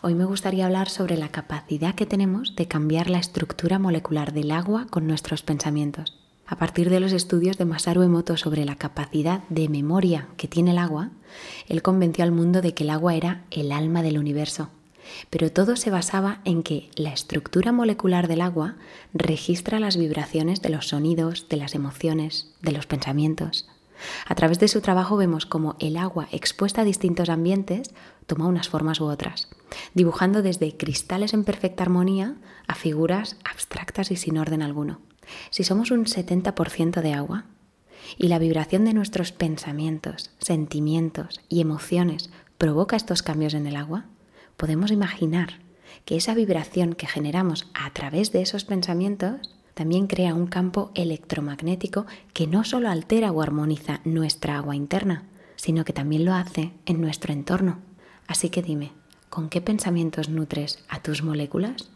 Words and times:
Hoy 0.00 0.14
me 0.14 0.24
gustaría 0.24 0.64
hablar 0.64 0.88
sobre 0.88 1.16
la 1.16 1.30
capacidad 1.30 1.96
que 1.96 2.06
tenemos 2.06 2.54
de 2.54 2.68
cambiar 2.68 3.10
la 3.10 3.18
estructura 3.18 3.80
molecular 3.80 4.32
del 4.32 4.52
agua 4.52 4.86
con 4.90 5.08
nuestros 5.08 5.42
pensamientos. 5.42 6.16
A 6.46 6.56
partir 6.56 6.88
de 6.88 7.00
los 7.00 7.10
estudios 7.10 7.58
de 7.58 7.64
Masaru 7.64 8.02
Emoto 8.02 8.36
sobre 8.36 8.64
la 8.64 8.76
capacidad 8.76 9.42
de 9.48 9.68
memoria 9.68 10.28
que 10.36 10.46
tiene 10.46 10.70
el 10.70 10.78
agua, 10.78 11.10
él 11.66 11.82
convenció 11.82 12.22
al 12.22 12.30
mundo 12.30 12.62
de 12.62 12.74
que 12.74 12.84
el 12.84 12.90
agua 12.90 13.16
era 13.16 13.42
el 13.50 13.72
alma 13.72 14.02
del 14.02 14.18
universo. 14.18 14.68
Pero 15.30 15.50
todo 15.50 15.74
se 15.74 15.90
basaba 15.90 16.42
en 16.44 16.62
que 16.62 16.90
la 16.94 17.12
estructura 17.12 17.72
molecular 17.72 18.28
del 18.28 18.42
agua 18.42 18.76
registra 19.14 19.80
las 19.80 19.96
vibraciones 19.96 20.62
de 20.62 20.68
los 20.68 20.86
sonidos, 20.86 21.48
de 21.48 21.56
las 21.56 21.74
emociones, 21.74 22.54
de 22.62 22.70
los 22.70 22.86
pensamientos. 22.86 23.68
A 24.26 24.36
través 24.36 24.60
de 24.60 24.68
su 24.68 24.80
trabajo 24.80 25.16
vemos 25.16 25.44
cómo 25.44 25.74
el 25.80 25.96
agua 25.96 26.28
expuesta 26.30 26.82
a 26.82 26.84
distintos 26.84 27.28
ambientes 27.28 27.90
toma 28.28 28.46
unas 28.46 28.68
formas 28.68 29.00
u 29.00 29.06
otras, 29.06 29.48
dibujando 29.98 30.42
desde 30.42 30.76
cristales 30.76 31.34
en 31.34 31.42
perfecta 31.42 31.82
armonía 31.82 32.36
a 32.68 32.76
figuras 32.76 33.36
abstractas 33.42 34.12
y 34.12 34.16
sin 34.16 34.38
orden 34.38 34.62
alguno. 34.62 35.00
Si 35.50 35.64
somos 35.64 35.90
un 35.90 36.04
70% 36.04 37.02
de 37.02 37.14
agua 37.14 37.46
y 38.16 38.28
la 38.28 38.38
vibración 38.38 38.84
de 38.84 38.94
nuestros 38.94 39.32
pensamientos, 39.32 40.30
sentimientos 40.38 41.40
y 41.48 41.60
emociones 41.60 42.30
provoca 42.58 42.94
estos 42.94 43.24
cambios 43.24 43.54
en 43.54 43.66
el 43.66 43.74
agua, 43.74 44.04
podemos 44.56 44.92
imaginar 44.92 45.58
que 46.04 46.14
esa 46.14 46.32
vibración 46.34 46.92
que 46.92 47.08
generamos 47.08 47.68
a 47.74 47.92
través 47.92 48.30
de 48.30 48.42
esos 48.42 48.64
pensamientos 48.64 49.56
también 49.74 50.06
crea 50.06 50.32
un 50.32 50.46
campo 50.46 50.92
electromagnético 50.94 52.06
que 52.34 52.46
no 52.46 52.62
solo 52.62 52.88
altera 52.88 53.32
o 53.32 53.42
armoniza 53.42 54.00
nuestra 54.04 54.58
agua 54.58 54.76
interna, 54.76 55.24
sino 55.56 55.84
que 55.84 55.92
también 55.92 56.24
lo 56.24 56.34
hace 56.34 56.72
en 56.86 57.00
nuestro 57.00 57.32
entorno. 57.32 57.80
Así 58.28 58.48
que 58.48 58.62
dime, 58.62 58.92
¿con 59.30 59.48
qué 59.48 59.60
pensamientos 59.60 60.28
nutres 60.28 60.78
a 60.88 61.02
tus 61.02 61.22
moléculas? 61.22 61.88